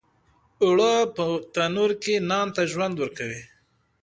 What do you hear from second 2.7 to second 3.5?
ژوند ورکوي